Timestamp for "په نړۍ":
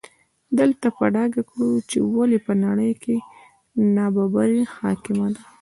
2.45-2.91